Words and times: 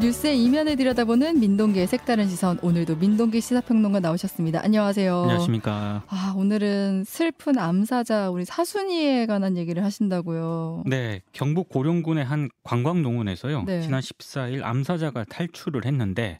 뉴스의 0.00 0.40
이면을 0.44 0.76
들여다보는 0.76 1.40
민동기의 1.40 1.88
색다른 1.88 2.28
시선. 2.28 2.56
오늘도 2.62 2.96
민동기 2.96 3.40
시사평론가 3.40 3.98
나오셨습니다. 3.98 4.60
안녕하세요. 4.62 5.22
안녕하십니까. 5.22 6.04
아, 6.06 6.34
오늘은 6.36 7.02
슬픈 7.04 7.58
암사자 7.58 8.30
우리 8.30 8.44
사순이에 8.44 9.26
관한 9.26 9.56
얘기를 9.56 9.82
하신다고요. 9.82 10.84
네, 10.86 11.22
경북 11.32 11.68
고령군의 11.68 12.24
한 12.24 12.48
관광농원에서요. 12.62 13.64
네. 13.64 13.82
지난 13.82 14.00
14일 14.00 14.62
암사자가 14.62 15.24
탈출을 15.24 15.84
했는데 15.84 16.38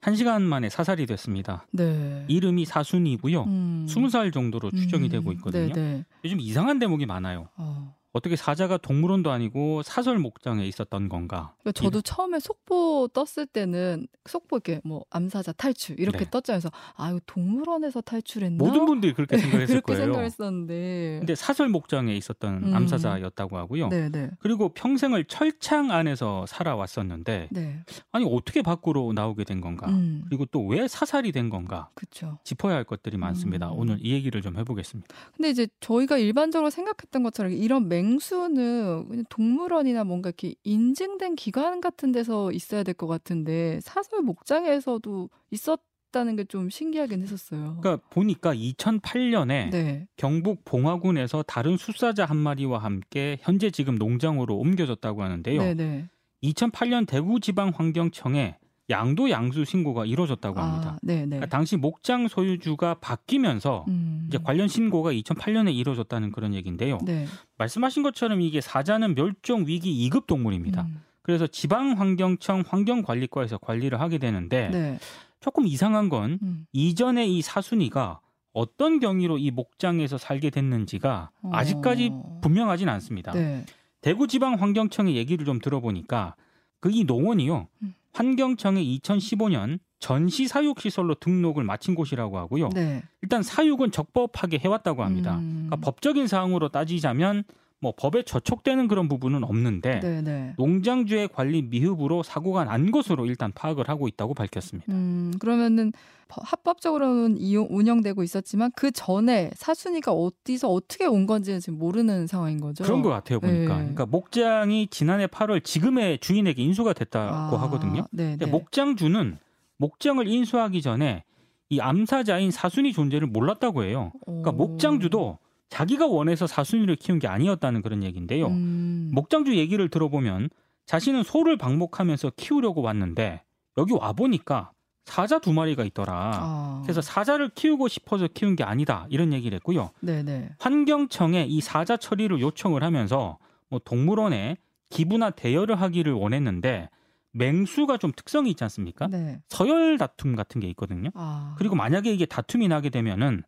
1시간 0.00 0.40
만에 0.40 0.70
사살이 0.70 1.04
됐습니다. 1.04 1.66
네. 1.72 2.24
이름이 2.28 2.64
사순이고요. 2.64 3.42
음. 3.42 3.86
20살 3.86 4.32
정도로 4.32 4.70
추정이 4.70 5.04
음. 5.04 5.10
되고 5.10 5.30
있거든요. 5.32 5.74
네, 5.74 5.80
네. 5.80 6.04
요즘 6.24 6.40
이상한 6.40 6.78
대목이 6.78 7.04
많아요. 7.04 7.48
어. 7.56 7.94
어떻게 8.14 8.36
사자가 8.36 8.76
동물원도 8.78 9.32
아니고 9.32 9.82
사설 9.82 10.18
목장에 10.20 10.64
있었던 10.68 11.08
건가? 11.08 11.52
그러니까 11.62 11.72
저도 11.72 12.00
처음에 12.00 12.38
속보 12.38 13.08
떴을 13.12 13.46
때는 13.46 14.06
속보 14.26 14.56
이렇게 14.58 14.80
뭐 14.84 15.04
암사자 15.10 15.50
탈출 15.52 15.98
이렇게 15.98 16.18
네. 16.18 16.30
떴잖아요. 16.30 16.60
그래서 16.60 16.70
아 16.94 17.10
이거 17.10 17.18
동물원에서 17.26 18.00
탈출했나? 18.02 18.64
모든 18.64 18.86
분들이 18.86 19.12
그렇게 19.14 19.36
생각했을 19.36 19.66
그렇게 19.66 19.94
거예요. 19.94 20.04
생각했었는데. 20.04 21.16
근데 21.20 21.34
사설 21.34 21.68
목장에 21.68 22.14
있었던 22.16 22.62
음. 22.62 22.74
암사자였다고 22.76 23.58
하고요. 23.58 23.88
네, 23.88 24.08
네. 24.08 24.30
그리고 24.38 24.68
평생을 24.68 25.24
철창 25.24 25.90
안에서 25.90 26.46
살아왔었는데 26.46 27.48
네. 27.50 27.80
아니 28.12 28.24
어떻게 28.30 28.62
밖으로 28.62 29.12
나오게 29.12 29.42
된 29.42 29.60
건가? 29.60 29.88
음. 29.90 30.22
그리고 30.28 30.46
또 30.46 30.64
왜 30.64 30.86
사살이 30.88 31.30
된 31.32 31.50
건가? 31.50 31.90
그렇죠. 31.94 32.38
짚어야 32.44 32.74
할 32.76 32.84
것들이 32.84 33.16
많습니다. 33.18 33.68
음. 33.70 33.78
오늘 33.78 33.98
이 34.00 34.12
얘기를 34.12 34.40
좀 34.40 34.56
해보겠습니다. 34.56 35.14
근데 35.36 35.50
이제 35.50 35.66
저희가 35.80 36.16
일반적으로 36.16 36.70
생각했던 36.70 37.22
것처럼 37.24 37.52
이런 37.52 37.88
맹 37.88 38.03
수는 38.18 39.08
그냥 39.08 39.24
동물원이나 39.28 40.04
뭔가 40.04 40.28
이렇게 40.30 40.54
인증된 40.64 41.34
기관 41.36 41.80
같은 41.80 42.12
데서 42.12 42.52
있어야 42.52 42.82
될 42.82 42.94
것 42.94 43.06
같은데 43.06 43.80
사설 43.82 44.20
목장에서도 44.22 45.28
있었 45.50 45.80
다는 46.12 46.36
게 46.36 46.44
좀 46.44 46.70
신기하긴 46.70 47.22
했었어요. 47.22 47.76
그러니까 47.80 48.06
보니까 48.10 48.54
2008년에 48.54 49.70
네. 49.72 50.06
경북 50.16 50.64
봉화군에서 50.64 51.42
다른 51.42 51.76
숫사자 51.76 52.24
한 52.24 52.36
마리와 52.36 52.78
함께 52.78 53.38
현재 53.40 53.68
지금 53.72 53.96
농장으로 53.96 54.56
옮겨졌다고 54.56 55.24
하는데요. 55.24 55.60
네, 55.60 55.74
네. 55.74 56.08
2008년 56.44 57.08
대구지방환경청에 57.08 58.58
양도 58.90 59.30
양수 59.30 59.64
신고가 59.64 60.04
이루어졌다고 60.04 60.60
합니다. 60.60 60.90
아, 60.90 60.98
네, 61.02 61.20
네. 61.20 61.26
그러니까 61.26 61.46
당시 61.46 61.76
목장 61.76 62.28
소유주가 62.28 62.94
바뀌면서 62.94 63.84
음. 63.88 64.26
이제 64.28 64.38
관련 64.42 64.68
신고가 64.68 65.12
2008년에 65.12 65.74
이루어졌다는 65.74 66.32
그런 66.32 66.54
얘기인데요. 66.54 66.98
네. 67.04 67.26
말씀하신 67.56 68.02
것처럼 68.02 68.40
이게 68.40 68.60
사자는 68.60 69.14
멸종 69.14 69.66
위기 69.66 70.08
2급 70.08 70.26
동물입니다. 70.26 70.82
음. 70.82 71.02
그래서 71.22 71.46
지방환경청 71.46 72.64
환경관리과에서 72.66 73.58
관리를 73.58 74.00
하게 74.00 74.18
되는데 74.18 74.68
네. 74.68 74.98
조금 75.40 75.64
조금 75.64 75.66
이상한 75.66 76.08
건 76.08 76.38
음. 76.42 76.66
이전에 76.72 77.26
이 77.26 77.40
사순이가 77.40 78.20
어떤 78.52 79.00
경위로 79.00 79.38
이 79.38 79.50
목장에서 79.50 80.18
살게 80.18 80.50
됐는지가 80.50 81.30
어. 81.42 81.50
아직까지 81.52 82.12
분명하진 82.42 82.88
않습니다. 82.88 83.32
네. 83.32 83.64
대구지방환경청의 84.02 85.16
얘기를 85.16 85.46
좀 85.46 85.58
들어보니까 85.58 86.36
그 86.80 86.90
이 86.90 87.04
농원이요. 87.04 87.66
음. 88.14 88.26
환경청에 88.26 88.82
2015년 88.82 89.78
전시 89.98 90.46
사육 90.48 90.80
시설로 90.80 91.14
등록을 91.14 91.64
마친 91.64 91.94
곳이라고 91.94 92.38
하고요. 92.38 92.68
네. 92.74 93.02
일단 93.22 93.42
사육은 93.42 93.90
적법하게 93.90 94.58
해왔다고 94.58 95.02
합니다. 95.02 95.36
음. 95.36 95.66
그러니까 95.66 95.76
법적인 95.76 96.26
사항으로 96.26 96.68
따지자면 96.68 97.44
뭐 97.84 97.92
법에 97.94 98.22
저촉되는 98.22 98.88
그런 98.88 99.08
부분은 99.10 99.44
없는데 99.44 100.00
네, 100.00 100.22
네. 100.22 100.54
농장주의 100.56 101.28
관리 101.28 101.60
미흡으로 101.60 102.22
사고가 102.22 102.64
난 102.64 102.90
것으로 102.90 103.26
일단 103.26 103.52
파악을 103.54 103.90
하고 103.90 104.08
있다고 104.08 104.32
밝혔습니다. 104.32 104.90
음, 104.90 105.32
그러면은 105.38 105.92
버- 106.28 106.40
합법적으로는 106.42 107.36
이용, 107.36 107.66
운영되고 107.68 108.22
있었지만 108.22 108.70
그 108.74 108.90
전에 108.90 109.50
사순이가 109.54 110.12
어디서 110.12 110.70
어떻게 110.70 111.04
온 111.04 111.26
건지는 111.26 111.60
지금 111.60 111.78
모르는 111.78 112.26
상황인 112.26 112.58
거죠. 112.58 112.84
그런 112.84 113.02
것 113.02 113.10
같아요 113.10 113.38
보니까. 113.38 113.60
네. 113.74 113.78
그러니까 113.80 114.06
목장이 114.06 114.86
지난해 114.86 115.26
8월 115.26 115.62
지금의 115.62 116.20
주인에게 116.20 116.62
인수가 116.62 116.94
됐다고 116.94 117.56
아, 117.58 117.62
하거든요. 117.64 118.06
네, 118.12 118.30
근데 118.30 118.46
네. 118.46 118.50
목장주는 118.50 119.36
목장을 119.76 120.26
인수하기 120.26 120.80
전에 120.80 121.22
이 121.68 121.80
암사자인 121.80 122.50
사순이 122.50 122.94
존재를 122.94 123.26
몰랐다고 123.28 123.84
해요. 123.84 124.10
그러니까 124.24 124.52
오. 124.52 124.54
목장주도 124.54 125.38
자기가 125.68 126.06
원해서 126.06 126.46
사순이를 126.46 126.96
키운 126.96 127.18
게 127.18 127.26
아니었다는 127.26 127.82
그런 127.82 128.02
얘기인데요. 128.02 128.46
음. 128.48 129.10
목장주 129.12 129.56
얘기를 129.56 129.88
들어보면 129.88 130.50
자신은 130.86 131.22
소를 131.22 131.56
방목하면서 131.56 132.32
키우려고 132.36 132.82
왔는데 132.82 133.42
여기 133.78 133.92
와 133.92 134.12
보니까 134.12 134.70
사자 135.04 135.38
두 135.38 135.52
마리가 135.52 135.84
있더라. 135.84 136.32
아. 136.34 136.80
그래서 136.82 137.00
사자를 137.00 137.50
키우고 137.50 137.88
싶어서 137.88 138.26
키운 138.28 138.56
게 138.56 138.64
아니다 138.64 139.06
이런 139.10 139.32
얘기를 139.32 139.56
했고요. 139.56 139.90
네네. 140.00 140.50
환경청에 140.58 141.44
이 141.48 141.60
사자 141.60 141.96
처리를 141.96 142.40
요청을 142.40 142.82
하면서 142.82 143.38
뭐 143.68 143.80
동물원에 143.84 144.56
기부나 144.90 145.30
대여를 145.30 145.80
하기를 145.80 146.12
원했는데 146.12 146.88
맹수가 147.32 147.96
좀 147.98 148.12
특성이 148.14 148.50
있지 148.50 148.62
않습니까? 148.64 149.08
네. 149.08 149.40
서열 149.48 149.98
다툼 149.98 150.36
같은 150.36 150.60
게 150.60 150.68
있거든요. 150.68 151.10
아. 151.14 151.54
그리고 151.58 151.74
만약에 151.74 152.12
이게 152.12 152.26
다툼이 152.26 152.68
나게 152.68 152.90
되면은 152.90 153.42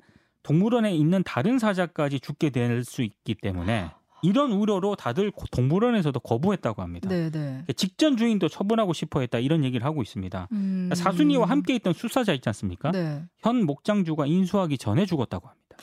동물원에 0.47 0.95
있는 0.95 1.23
다른 1.25 1.59
사자까지 1.59 2.21
죽게 2.21 2.51
될 2.51 2.85
수 2.85 3.03
있기 3.03 3.35
때문에 3.35 3.91
이런 4.23 4.53
우려로 4.53 4.95
다들 4.95 5.31
고- 5.31 5.45
동물원에서도 5.51 6.19
거부했다고 6.21 6.83
합니다. 6.83 7.09
네네. 7.09 7.65
직전 7.77 8.17
주인도 8.17 8.49
처분하고 8.49 8.93
싶어 8.93 9.21
했다 9.21 9.39
이런 9.39 9.65
얘기를 9.65 9.85
하고 9.85 10.03
있습니다. 10.03 10.49
음. 10.53 10.91
사순이와 10.95 11.47
함께 11.49 11.75
있던 11.75 11.93
수사자 11.93 12.33
있지 12.33 12.49
않습니까? 12.49 12.93
네. 12.93 13.25
현 13.39 13.65
목장주가 13.65 14.27
인수하기 14.27 14.79
전에 14.79 15.05
죽었다고 15.07 15.49
합니다. 15.49 15.77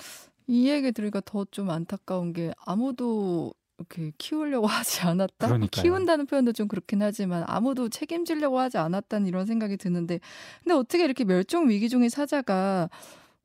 이 0.47 0.69
얘기 0.69 0.91
들으니까 0.91 1.21
더 1.25 1.45
좀 1.51 1.69
안타까운 1.69 2.31
게 2.33 2.51
아무도 2.65 3.53
이렇게 3.77 4.11
키우려고 4.17 4.65
하지 4.67 5.01
않았다. 5.01 5.47
그러니까요. 5.47 5.81
키운다는 5.83 6.25
표현도 6.25 6.53
좀 6.53 6.67
그렇긴 6.67 7.01
하지만 7.01 7.43
아무도 7.47 7.89
책임지려고 7.89 8.59
하지 8.59 8.77
않았다는 8.77 9.27
이런 9.27 9.45
생각이 9.45 9.75
드는데 9.77 10.19
근데 10.63 10.73
어떻게 10.73 11.03
이렇게 11.03 11.23
멸종 11.25 11.69
위기 11.69 11.89
중의 11.89 12.09
사자가 12.09 12.89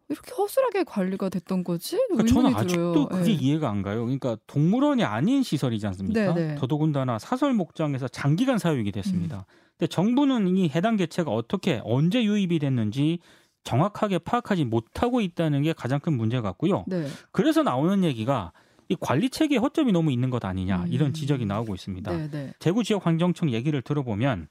이렇게 0.09 0.33
허술하게 0.33 0.85
관리가 0.85 1.29
됐던 1.29 1.65
거지? 1.65 1.99
그러니까 2.09 2.27
저는 2.27 2.51
의문이 2.51 2.67
들어요. 2.69 2.91
아직도 2.91 3.09
그게 3.09 3.25
네. 3.25 3.33
이해가 3.33 3.69
안 3.69 3.83
가요. 3.83 4.03
그러니까 4.03 4.37
동물원이 4.47 5.05
아닌 5.05 5.43
시설이지 5.43 5.87
않습니까? 5.89 6.33
네, 6.35 6.49
네. 6.49 6.55
더더군다나 6.57 7.19
사설 7.19 7.53
목장에서 7.53 8.09
장기간 8.09 8.59
사육이 8.59 8.91
음. 8.91 8.93
됐습니다. 8.93 9.45
근데 9.77 9.89
정부는 9.89 10.57
이 10.57 10.71
해당 10.71 10.97
개체가 10.97 11.31
어떻게 11.31 11.81
언제 11.85 12.25
유입이 12.25 12.59
됐는지 12.59 13.19
정확하게 13.65 14.19
파악하지 14.21 14.65
못하고 14.65 15.21
있다는 15.21 15.63
게 15.63 15.75
가장 15.75 16.01
큰 16.01 16.17
문제 16.17 16.41
같고요. 16.41 16.85
네. 16.87 17.07
그래서 17.31 17.63
나오는 17.63 18.03
얘기가 18.03 18.53
이 18.89 18.97
관리 18.99 19.29
체계에 19.29 19.59
허점이 19.59 19.93
너무 19.93 20.11
있는 20.11 20.31
것 20.31 20.45
아니냐 20.45 20.85
음. 20.85 20.89
이런 20.91 21.13
지적이 21.13 21.45
나오고 21.45 21.75
있습니다. 21.75 22.11
네, 22.11 22.31
네. 22.31 22.55
대구 22.59 22.83
지역 22.83 23.07
환경청 23.07 23.51
얘기를 23.53 23.83
들어보면 23.83 24.49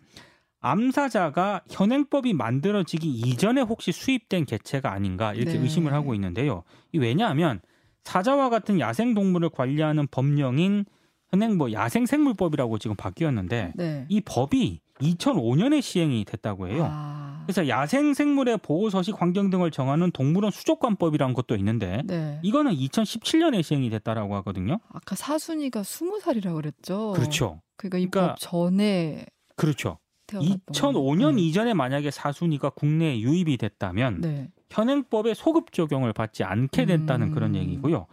암사자가 0.59 1.61
현행법이 1.69 2.33
만들어지기 2.33 3.07
이전에 3.09 3.61
혹시 3.61 3.91
수입된 3.91 4.45
개체가 4.45 4.91
아닌가 4.91 5.33
이렇게 5.33 5.53
네. 5.53 5.59
의심을 5.59 5.93
하고 5.93 6.13
있는데요. 6.15 6.63
이 6.91 6.97
왜냐하면 6.97 7.61
사자와 8.03 8.49
같은 8.49 8.79
야생 8.79 9.13
동물을 9.13 9.49
관리하는 9.49 10.07
법령인 10.09 10.85
현행 11.29 11.57
뭐 11.57 11.71
야생생물법이라고 11.71 12.77
지금 12.79 12.95
바뀌었는데 12.95 13.73
네. 13.75 14.05
이 14.07 14.21
법이 14.21 14.79
2005년에 15.01 15.81
시행이 15.81 16.25
됐다고 16.25 16.69
해요. 16.69 16.87
아. 16.89 17.43
그래서 17.45 17.67
야생생물의 17.67 18.57
보호 18.57 18.89
서식 18.89 19.21
환경 19.21 19.49
등을 19.49 19.71
정하는 19.71 20.11
동물원 20.11 20.51
수족관법이라는 20.51 21.33
것도 21.33 21.55
있는데 21.55 22.01
네. 22.05 22.39
이거는 22.43 22.73
2017년에 22.73 23.63
시행이 23.63 23.89
됐다라고 23.89 24.35
하거든요. 24.37 24.79
아까 24.89 25.15
사순이가 25.15 25.83
스무 25.83 26.19
살이라고 26.19 26.55
그랬죠. 26.55 27.13
그렇죠. 27.13 27.61
그러니까 27.77 27.97
이 27.99 28.07
그러니까 28.07 28.27
법 28.33 28.39
전에 28.39 29.25
그렇죠. 29.55 29.99
태어났던 30.27 30.59
2005년 30.73 31.35
네. 31.35 31.41
이전에 31.41 31.73
만약에 31.73 32.11
사순이가 32.11 32.71
국내에 32.71 33.19
유입이 33.19 33.57
됐다면 33.57 34.21
네. 34.21 34.49
현행법의 34.69 35.35
소급 35.35 35.71
적용을 35.71 36.13
받지 36.13 36.43
않게 36.43 36.85
됐다는 36.85 37.27
음. 37.29 37.31
그런 37.33 37.55
얘기고요. 37.55 38.05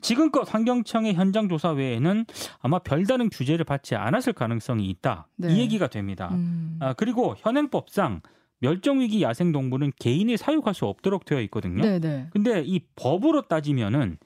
지금껏 0.00 0.42
환경청의 0.52 1.14
현장 1.14 1.48
조사 1.48 1.70
외에는 1.70 2.24
아마 2.60 2.78
별다른 2.78 3.28
규제를 3.28 3.64
받지 3.64 3.94
않았을 3.94 4.32
가능성이 4.32 4.88
있다. 4.88 5.28
네. 5.36 5.52
이 5.52 5.58
얘기가 5.58 5.88
됩니다. 5.88 6.30
음. 6.32 6.78
아, 6.80 6.94
그리고 6.94 7.34
현행법상 7.38 8.22
멸종위기 8.60 9.22
야생동물은 9.22 9.92
개인이 9.98 10.34
사육할 10.36 10.72
수 10.72 10.86
없도록 10.86 11.24
되어 11.24 11.40
있거든요. 11.42 11.82
네, 11.82 11.98
네. 11.98 12.28
근데 12.32 12.62
이 12.64 12.80
법으로 12.96 13.42
따지면은 13.42 14.18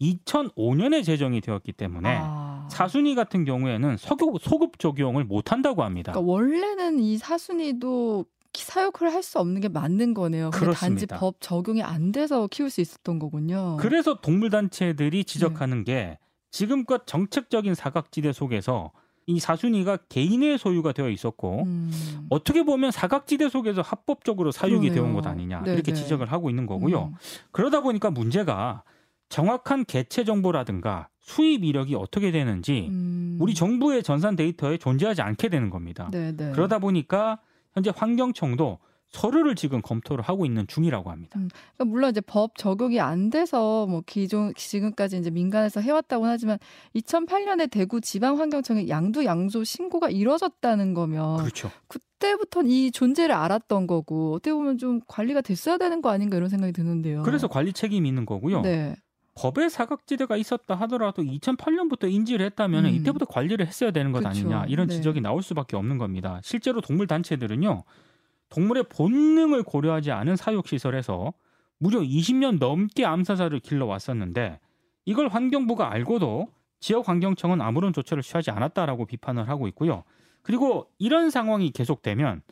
2005년에 0.00 1.04
제정이 1.04 1.40
되었기 1.40 1.72
때문에 1.72 2.18
아. 2.20 2.41
사순이 2.68 3.14
같은 3.14 3.44
경우에는 3.44 3.96
소급, 3.96 4.40
소급 4.42 4.78
적용을 4.78 5.24
못 5.24 5.52
한다고 5.52 5.82
합니다. 5.84 6.12
그러니까 6.12 6.30
원래는 6.32 6.98
이 7.00 7.18
사순이도 7.18 8.24
키- 8.52 8.64
사육을 8.64 9.12
할 9.12 9.22
수 9.22 9.38
없는 9.38 9.60
게 9.60 9.68
맞는 9.68 10.12
거네요. 10.14 10.50
단지. 10.50 11.06
법 11.06 11.36
적용이 11.40 11.82
안 11.82 12.12
돼서 12.12 12.46
키울 12.48 12.68
수 12.70 12.80
있었던 12.80 13.18
거군요. 13.18 13.76
그래서 13.80 14.20
동물단체들이 14.20 15.18
네. 15.18 15.22
지적하는 15.24 15.84
게 15.84 16.18
지금껏 16.50 17.06
정책적인 17.06 17.74
사각지대 17.74 18.32
속에서 18.32 18.92
이 19.26 19.38
사순이가 19.40 19.98
개인의 20.08 20.58
소유가 20.58 20.92
되어 20.92 21.08
있었고 21.08 21.62
음. 21.62 22.26
어떻게 22.28 22.62
보면 22.64 22.90
사각지대 22.90 23.48
속에서 23.48 23.80
합법적으로 23.80 24.50
사육이. 24.50 24.90
되어온 24.90 25.14
것 25.14 25.26
아니냐 25.26 25.62
네, 25.62 25.74
이렇게 25.74 25.92
네. 25.92 26.02
지적을 26.02 26.30
하고 26.32 26.50
있는 26.50 26.66
거고요. 26.66 27.04
음. 27.04 27.14
그러다 27.52 27.80
보니까 27.82 28.10
문제가 28.10 28.82
정확한 29.28 29.84
개체 29.86 30.24
정보라든가 30.24 31.08
수입 31.22 31.64
이력이 31.64 31.94
어떻게 31.94 32.30
되는지 32.30 32.88
음. 32.90 33.38
우리 33.40 33.54
정부의 33.54 34.02
전산 34.02 34.36
데이터에 34.36 34.76
존재하지 34.76 35.22
않게 35.22 35.48
되는 35.48 35.70
겁니다. 35.70 36.08
네, 36.12 36.32
네. 36.36 36.52
그러다 36.52 36.78
보니까 36.78 37.38
현재 37.72 37.92
환경청도 37.94 38.78
서류를 39.12 39.54
지금 39.54 39.82
검토를 39.82 40.24
하고 40.24 40.46
있는 40.46 40.66
중이라고 40.66 41.10
합니다. 41.10 41.38
그러니까 41.38 41.84
물론 41.84 42.10
이제 42.10 42.20
법 42.22 42.56
적용이 42.56 42.98
안 42.98 43.28
돼서 43.28 43.86
뭐 43.86 44.02
기존 44.06 44.54
지금까지 44.54 45.18
이제 45.18 45.30
민간에서 45.30 45.80
해왔다고 45.80 46.24
하지만 46.24 46.58
2008년에 46.96 47.70
대구 47.70 48.00
지방환경청에 48.00 48.88
양두 48.88 49.24
양조 49.26 49.64
신고가 49.64 50.08
이뤄졌다는 50.08 50.94
거면 50.94 51.36
그렇죠. 51.38 51.70
그때부터 51.88 52.62
이 52.64 52.90
존재를 52.90 53.34
알았던 53.34 53.86
거고 53.86 54.32
어떻게 54.32 54.52
보면 54.54 54.78
좀 54.78 55.00
관리가 55.06 55.42
됐어야 55.42 55.76
되는 55.76 56.00
거 56.00 56.08
아닌가 56.08 56.38
이런 56.38 56.48
생각이 56.48 56.72
드는데요. 56.72 57.22
그래서 57.22 57.48
관리 57.48 57.74
책임이 57.74 58.08
있는 58.08 58.24
거고요. 58.24 58.62
네. 58.62 58.96
법에 59.34 59.68
사각지대가 59.68 60.36
있었다 60.36 60.74
하더라도 60.74 61.22
2008년부터 61.22 62.10
인지를 62.10 62.44
했다면 62.46 62.84
음. 62.84 62.90
이때부터 62.90 63.24
관리를 63.24 63.66
했어야 63.66 63.90
되는 63.90 64.12
것 64.12 64.18
그쵸. 64.18 64.28
아니냐 64.28 64.66
이런 64.66 64.88
네. 64.88 64.94
지적이 64.94 65.20
나올 65.20 65.42
수밖에 65.42 65.76
없는 65.76 65.98
겁니다. 65.98 66.40
실제로 66.42 66.80
동물 66.80 67.06
단체들은요 67.06 67.84
동물의 68.50 68.84
본능을 68.90 69.62
고려하지 69.62 70.10
않은 70.12 70.36
사육 70.36 70.68
시설에서 70.68 71.32
무려 71.78 72.00
20년 72.00 72.58
넘게 72.58 73.04
암사자를 73.06 73.60
길러 73.60 73.86
왔었는데 73.86 74.60
이걸 75.06 75.28
환경부가 75.28 75.90
알고도 75.90 76.48
지역 76.78 77.08
환경청은 77.08 77.60
아무런 77.60 77.92
조처를 77.92 78.22
취하지 78.22 78.50
않았다라고 78.50 79.06
비판을 79.06 79.48
하고 79.48 79.66
있고요. 79.68 80.04
그리고 80.42 80.90
이런 80.98 81.30
상황이 81.30 81.70
계속되면 81.70 82.42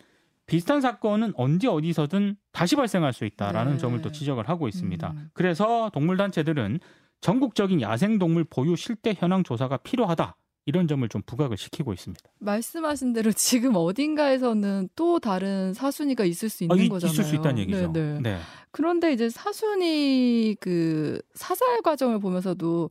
비슷한 0.50 0.80
사건은 0.80 1.32
언제 1.36 1.68
어디서든 1.68 2.36
다시 2.50 2.74
발생할 2.74 3.12
수 3.12 3.24
있다라는 3.24 3.74
네. 3.74 3.78
점을 3.78 4.02
또 4.02 4.10
지적을 4.10 4.48
하고 4.48 4.66
있습니다. 4.66 5.10
음. 5.16 5.30
그래서 5.32 5.90
동물 5.94 6.16
단체들은 6.16 6.80
전국적인 7.20 7.80
야생 7.80 8.18
동물 8.18 8.42
보유 8.42 8.74
실태 8.74 9.14
현황 9.16 9.44
조사가 9.44 9.76
필요하다. 9.78 10.36
이런 10.66 10.88
점을 10.88 11.08
좀 11.08 11.22
부각을 11.24 11.56
시키고 11.56 11.92
있습니다. 11.92 12.22
말씀하신 12.40 13.12
대로 13.12 13.32
지금 13.32 13.76
어딘가에서는 13.76 14.88
또 14.96 15.20
다른 15.20 15.72
사순이가 15.72 16.24
있을 16.24 16.48
수 16.48 16.64
있는 16.64 16.76
아, 16.78 16.82
이- 16.82 16.88
거잖아요. 16.88 17.12
있을 17.12 17.24
수 17.24 17.34
있다는 17.36 17.58
얘기죠. 17.58 17.92
네, 17.92 18.00
네. 18.14 18.20
네. 18.20 18.38
그런데 18.72 19.12
이제 19.12 19.30
사순이 19.30 20.56
그 20.60 21.20
사살 21.34 21.80
과정을 21.82 22.18
보면서도 22.18 22.90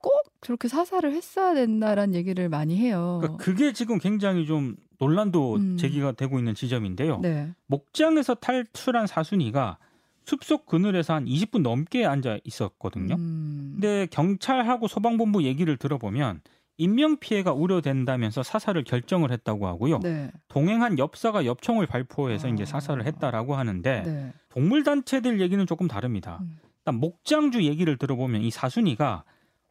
꼭 0.00 0.12
저렇게 0.40 0.68
사살을 0.68 1.12
했어야 1.12 1.54
된다라는 1.54 2.14
얘기를 2.14 2.48
많이 2.48 2.76
해요. 2.76 3.18
그러니까 3.20 3.44
그게 3.44 3.72
지금 3.72 3.98
굉장히 3.98 4.46
좀 4.46 4.76
논란도 4.98 5.56
음. 5.56 5.76
제기가 5.76 6.12
되고 6.12 6.38
있는 6.38 6.54
지점인데요. 6.54 7.18
네. 7.20 7.52
목장에서 7.66 8.34
탈출한 8.34 9.06
사순이가 9.06 9.78
숲속 10.24 10.66
그늘에서 10.66 11.14
한 11.14 11.24
20분 11.24 11.62
넘게 11.62 12.04
앉아 12.04 12.38
있었거든요. 12.44 13.14
음. 13.14 13.70
근데 13.74 14.06
경찰하고 14.10 14.86
소방본부 14.86 15.42
얘기를 15.44 15.76
들어보면 15.76 16.42
인명 16.76 17.16
피해가 17.16 17.52
우려된다면서 17.52 18.42
사살을 18.42 18.84
결정을 18.84 19.32
했다고 19.32 19.66
하고요. 19.66 19.98
네. 20.00 20.30
동행한 20.46 20.98
엽사가 20.98 21.44
엽총을 21.44 21.86
발포해서 21.86 22.48
아. 22.48 22.50
이제 22.50 22.64
사살을 22.64 23.04
했다라고 23.04 23.56
하는데 23.56 24.02
네. 24.02 24.32
동물 24.50 24.84
단체들 24.84 25.40
얘기는 25.40 25.64
조금 25.66 25.88
다릅니다. 25.88 26.38
음. 26.42 26.58
일단 26.78 27.00
목장주 27.00 27.64
얘기를 27.64 27.96
들어보면 27.96 28.42
이 28.42 28.50
사순이가 28.50 29.24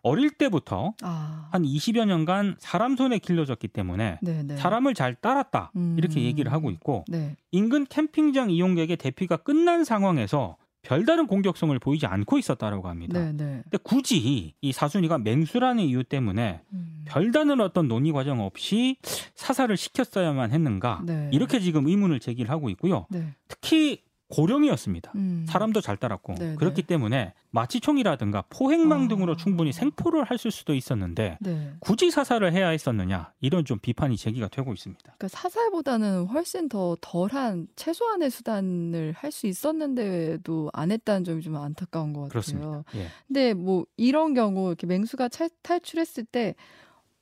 어릴 0.08 0.30
때부터 0.32 0.94
아. 1.02 1.50
한 1.52 1.64
20여 1.64 2.06
년간 2.06 2.56
사람 2.60 2.96
손에 2.96 3.20
길러졌기 3.20 3.68
때문에 3.68 4.20
네, 4.22 4.44
네. 4.44 4.58
사람을 4.58 4.94
잘 4.94 5.16
따랐다 5.16 5.72
음. 5.76 5.96
이렇게 5.98 6.24
얘기를 6.24 6.52
하고 6.52 6.72
있고 6.72 7.06
네. 7.08 7.36
인근 7.52 7.86
캠핑장 7.86 8.50
이용객의 8.50 8.98
대피가 8.98 9.38
끝난 9.38 9.84
상황에서 9.84 10.58
별다른 10.88 11.28
공격성을 11.28 11.78
보이지 11.80 12.06
않고 12.06 12.38
있었다라고 12.38 12.88
합니다. 12.88 13.20
네, 13.20 13.34
네. 13.34 13.62
근데 13.64 13.78
굳이 13.84 14.54
이 14.62 14.72
사순이가 14.72 15.18
맹수라는 15.18 15.84
이유 15.84 16.04
때문에 16.06 16.62
음. 16.72 17.04
별다른 17.06 17.60
어떤 17.60 17.90
논의 17.90 18.14
과정 18.14 18.40
없이 18.40 18.96
사살을 19.36 19.76
시켰어야만 19.76 20.52
했는가 20.52 21.02
네. 21.06 21.30
이렇게 21.34 21.60
지금 21.60 21.88
의문을 21.88 22.22
제기를 22.22 22.50
하고 22.50 22.70
있고요. 22.70 23.06
네. 23.10 23.34
특히 23.50 24.02
고령이었습니다. 24.30 25.12
음. 25.16 25.46
사람도 25.48 25.82
잘 25.82 25.96
따랐고 25.98 26.36
네, 26.36 26.56
그렇기 26.56 26.82
네. 26.84 26.88
때문에 26.88 27.34
마취총이라든가 27.52 28.44
포획망 28.50 29.04
아. 29.04 29.08
등으로 29.08 29.36
충분히 29.36 29.72
생포를 29.72 30.30
했을 30.32 30.52
수도 30.52 30.74
있었는데 30.74 31.38
네. 31.40 31.72
굳이 31.80 32.12
사살을 32.12 32.52
해야 32.54 32.68
했었느냐 32.70 33.32
이런 33.40 33.64
좀 33.66 33.80
비판이 33.80 34.18
제기가 34.18 34.50
되고 34.50 34.74
있습니다. 34.74 35.02
그러니까 35.04 35.28
사살보다는 35.30 36.26
훨씬 36.26 36.68
더 36.70 36.98
덜한 37.02 37.68
최소한의 37.76 38.30
수단을 38.30 39.14
할 39.16 39.32
수 39.32 39.46
있었는데도 39.48 40.70
안 40.74 40.92
했다는 40.92 41.24
점이 41.24 41.42
좀 41.42 41.56
안타까운 41.58 42.12
것 42.14 42.22
같아요. 42.22 42.30
그렇습니다. 42.30 42.84
예. 42.96 43.08
근데 43.28 43.54
뭐 43.54 43.86
이런 43.98 44.34
경우 44.34 44.68
이렇게 44.70 44.88
맹수가 44.88 45.30
차- 45.30 45.50
탈출했을 45.62 46.24
때 46.26 46.56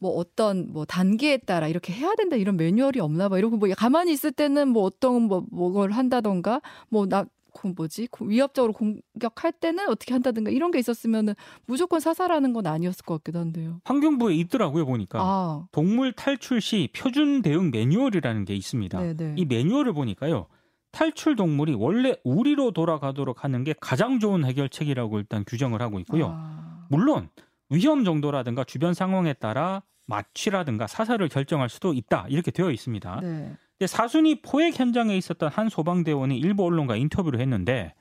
뭐 0.05 0.17
어떤 0.17 0.71
뭐 0.71 0.85
단계에 0.85 1.37
따라 1.37 1.67
이렇게 1.67 1.91
해야 1.91 2.13
된다 2.13 2.35
이런 2.35 2.57
매뉴얼이 2.57 2.99
없나 2.99 3.27
봐. 3.27 3.39
이러고 3.39 3.57
뭐 3.57 3.67
가만히 3.75 4.13
있을 4.13 4.31
때는 4.31 4.67
뭐 4.67 4.83
어떤 4.83 5.23
뭐 5.23 5.43
뭐걸 5.49 5.91
한다던가 5.91 6.61
뭐나 6.89 7.25
그 7.55 7.73
뭐지 7.75 8.09
그 8.11 8.29
위협적으로 8.29 8.73
공격할 8.73 9.53
때는 9.53 9.89
어떻게 9.89 10.13
한다든가 10.13 10.51
이런 10.51 10.69
게 10.69 10.77
있었으면은 10.77 11.33
무조건 11.65 11.99
사살하는 11.99 12.53
건 12.53 12.67
아니었을 12.67 13.03
것 13.03 13.15
같기도 13.15 13.39
한데요. 13.39 13.79
환경부에 13.85 14.35
있더라고요 14.35 14.85
보니까 14.85 15.19
아, 15.21 15.67
동물 15.71 16.13
탈출 16.13 16.61
시 16.61 16.89
표준 16.95 17.41
대응 17.41 17.71
매뉴얼이라는 17.71 18.45
게 18.45 18.55
있습니다. 18.55 18.99
네네. 18.99 19.35
이 19.37 19.45
매뉴얼을 19.45 19.93
보니까요. 19.93 20.45
탈출 20.91 21.35
동물이 21.35 21.73
원래 21.73 22.15
우리로 22.23 22.71
돌아가도록 22.71 23.43
하는 23.43 23.63
게 23.63 23.73
가장 23.81 24.19
좋은 24.19 24.45
해결책이라고 24.45 25.17
일단 25.17 25.43
규정을 25.47 25.81
하고 25.81 25.99
있고요. 25.99 26.27
아, 26.37 26.85
물론 26.89 27.29
위험 27.69 28.03
정도라든가 28.03 28.63
주변 28.63 28.93
상황에 28.93 29.33
따라 29.33 29.81
마취라든가 30.05 30.87
사살을 30.87 31.29
결정할 31.29 31.69
수도 31.69 31.93
있다 31.93 32.25
이렇게 32.29 32.51
되어 32.51 32.71
있습니다. 32.71 33.19
네. 33.21 33.51
근데 33.77 33.87
사순이 33.87 34.41
포획 34.41 34.79
현장에 34.79 35.17
있었던 35.17 35.49
한 35.49 35.69
소방대원이 35.69 36.37
일부 36.37 36.65
언론과 36.65 36.95
인터뷰를 36.95 37.39
했는데 37.39 37.93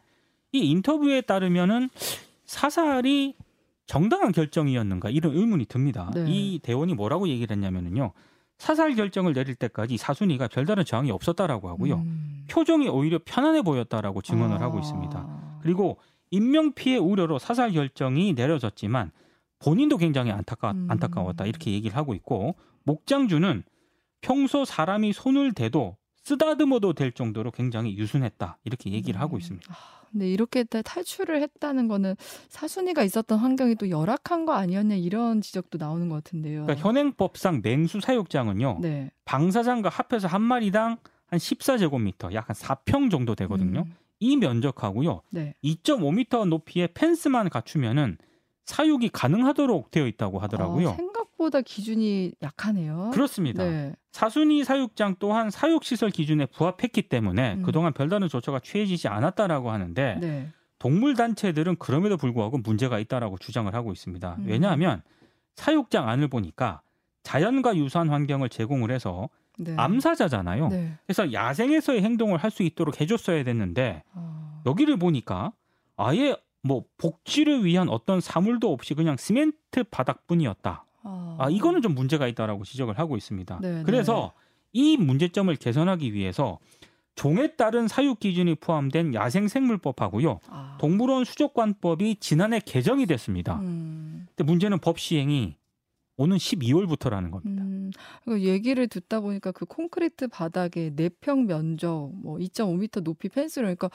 이 0.52 0.70
인터뷰에 0.70 1.20
따르면은 1.22 1.88
사살이 2.44 3.34
정당한 3.86 4.32
결정이었는가 4.32 5.10
이런 5.10 5.34
의문이 5.34 5.66
듭니다. 5.66 6.10
네. 6.14 6.24
이 6.28 6.60
대원이 6.62 6.94
뭐라고 6.94 7.28
얘기를 7.28 7.54
했냐면은요. 7.54 8.12
사살 8.58 8.94
결정을 8.94 9.34
내릴 9.34 9.56
때까지 9.56 9.96
사순이가 9.96 10.48
별다른 10.48 10.84
저항이 10.84 11.10
없었다라고 11.10 11.68
하고요. 11.68 11.96
음. 11.96 12.44
표정이 12.48 12.88
오히려 12.88 13.18
편안해 13.24 13.62
보였다라고 13.62 14.22
증언을 14.22 14.60
하고 14.60 14.78
있습니다. 14.78 15.18
아. 15.18 15.58
그리고 15.60 15.98
인명 16.30 16.72
피해 16.72 16.96
우려로 16.96 17.38
사살 17.38 17.72
결정이 17.72 18.32
내려졌지만 18.34 19.10
본인도 19.64 19.96
굉장히 19.96 20.30
안타까, 20.30 20.72
음. 20.72 20.86
안타까웠다 20.90 21.46
이렇게 21.46 21.72
얘기를 21.72 21.96
하고 21.96 22.14
있고 22.14 22.54
목장주는 22.84 23.62
평소 24.20 24.64
사람이 24.64 25.12
손을 25.12 25.52
대도 25.52 25.96
쓰다듬어도 26.22 26.92
될 26.94 27.12
정도로 27.12 27.50
굉장히 27.50 27.96
유순했다 27.96 28.58
이렇게 28.64 28.90
얘기를 28.92 29.20
하고 29.20 29.36
음. 29.36 29.40
있습니다. 29.40 29.74
근데 30.12 30.30
이렇게 30.30 30.62
다- 30.64 30.80
탈출을 30.82 31.42
했다는 31.42 31.88
거는 31.88 32.14
사순이가 32.48 33.02
있었던 33.02 33.38
환경이 33.38 33.74
또 33.76 33.90
열악한 33.90 34.44
거 34.46 34.52
아니었냐 34.52 34.94
이런 34.94 35.40
지적도 35.40 35.76
나오는 35.78 36.08
것 36.08 36.16
같은데요. 36.16 36.62
그러니까 36.66 36.86
현행법상 36.86 37.60
맹수 37.64 38.00
사육장은요 38.00 38.78
네. 38.80 39.10
방사장과 39.24 39.88
합해서 39.88 40.28
한 40.28 40.40
마리당 40.42 40.98
한 41.26 41.38
14제곱미터 41.38 42.32
약 42.32 42.48
한 42.48 42.54
4평 42.54 43.10
정도 43.10 43.34
되거든요. 43.34 43.80
음, 43.86 43.94
이 44.20 44.36
면적하고요 44.36 45.22
네. 45.30 45.54
2.5m 45.64 46.48
높이의 46.48 46.88
펜스만 46.94 47.48
갖추면은 47.50 48.16
사육이 48.66 49.10
가능하도록 49.10 49.90
되어 49.90 50.06
있다고 50.06 50.38
하더라고요. 50.38 50.90
아, 50.90 50.94
생각보다 50.94 51.60
기준이 51.60 52.32
약하네요. 52.42 53.10
그렇습니다. 53.12 53.62
네. 53.64 53.94
사순이 54.12 54.64
사육장 54.64 55.16
또한 55.18 55.50
사육시설 55.50 56.10
기준에 56.10 56.46
부합했기 56.46 57.02
때문에 57.08 57.54
음. 57.54 57.62
그동안 57.62 57.92
별다른 57.92 58.28
조처가 58.28 58.60
취해지지 58.60 59.08
않았다라고 59.08 59.70
하는데 59.70 60.18
네. 60.20 60.48
동물 60.78 61.14
단체들은 61.14 61.76
그럼에도 61.76 62.16
불구하고 62.16 62.58
문제가 62.58 62.98
있다라고 62.98 63.38
주장을 63.38 63.72
하고 63.74 63.92
있습니다. 63.92 64.36
음. 64.38 64.44
왜냐하면 64.46 65.02
사육장 65.56 66.08
안을 66.08 66.28
보니까 66.28 66.80
자연과 67.22 67.76
유사한 67.76 68.08
환경을 68.08 68.48
제공을 68.48 68.90
해서 68.90 69.28
네. 69.58 69.74
암사자잖아요. 69.76 70.68
네. 70.68 70.92
그래서 71.06 71.32
야생에서의 71.32 72.02
행동을 72.02 72.38
할 72.38 72.50
수 72.50 72.62
있도록 72.62 73.00
해줬어야 73.00 73.44
됐는데 73.44 74.02
아, 74.14 74.62
여기를 74.66 74.96
보니까 74.96 75.52
아예 75.96 76.36
뭐 76.64 76.84
복지를 76.96 77.64
위한 77.64 77.88
어떤 77.90 78.20
사물도 78.20 78.72
없이 78.72 78.94
그냥 78.94 79.16
시멘트 79.18 79.84
바닥뿐이었다. 79.90 80.84
아, 81.02 81.36
아 81.38 81.50
이거는 81.50 81.82
좀 81.82 81.94
문제가 81.94 82.26
있다라고 82.26 82.64
지적을 82.64 82.98
하고 82.98 83.16
있습니다. 83.16 83.58
네, 83.60 83.82
그래서 83.84 84.32
이 84.72 84.96
문제점을 84.96 85.54
개선하기 85.56 86.14
위해서 86.14 86.58
종에 87.16 87.54
따른 87.54 87.86
사육 87.86 88.18
기준이 88.18 88.56
포함된 88.56 89.14
야생생물법하고요. 89.14 90.40
아, 90.48 90.78
동물원 90.80 91.24
수족관법이 91.24 92.16
지난해 92.16 92.60
개정이 92.64 93.06
됐습니다. 93.06 93.60
음, 93.60 94.26
근데 94.34 94.44
문제는 94.44 94.78
법 94.78 94.98
시행이 94.98 95.56
오는 96.16 96.36
12월부터라는 96.36 97.30
겁니다. 97.30 97.62
음, 97.62 97.90
그 98.24 98.40
얘기를 98.42 98.88
듣다 98.88 99.20
보니까 99.20 99.52
그 99.52 99.64
콘크리트 99.66 100.28
바닥에 100.28 100.90
4평 100.90 101.46
면적 101.46 102.10
뭐 102.14 102.38
2.5m 102.38 103.02
높이 103.02 103.28
펜스를 103.28 103.66
그러니까 103.66 103.90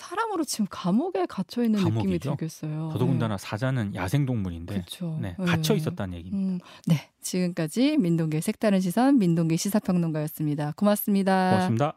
사람으로 0.00 0.44
지금 0.44 0.66
감옥에 0.70 1.26
갇혀 1.26 1.62
있는 1.62 1.80
느낌이. 1.84 2.18
들겠어요. 2.18 2.90
더더군다나 2.92 3.36
사자는 3.36 3.94
야생 3.94 4.24
동물인데. 4.26 4.84
네, 5.20 5.36
갇혀 5.36 5.74
있었다는 5.74 6.16
얘기입니다. 6.18 6.54
음, 6.54 6.58
네, 6.86 7.10
지금까지 7.20 7.98
민동기의 7.98 8.40
색다른 8.40 8.80
시선 8.80 9.18
민동기 9.18 9.56
시사평론가였습니다. 9.56 10.72
고맙습니다. 10.76 11.50
고맙습니다. 11.50 11.94